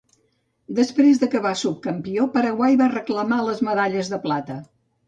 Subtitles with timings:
[0.79, 4.61] Després d'acabar subcampió, Paraguay va reclamar les medalles de plata.